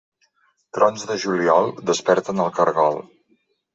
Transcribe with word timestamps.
Trons 0.77 1.03
de 1.11 1.17
juliol 1.25 1.69
desperten 1.91 2.43
el 2.47 2.53
caragol. 2.57 2.99